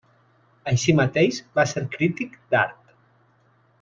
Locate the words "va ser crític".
1.59-2.35